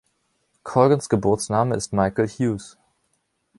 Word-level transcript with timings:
Colgans 0.63 1.09
Geburtsname 1.09 1.75
ist 1.75 1.93
Michael 1.93 2.27
Hughes. 2.27 2.75